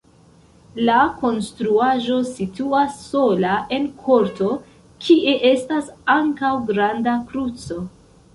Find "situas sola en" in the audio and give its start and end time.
2.29-3.85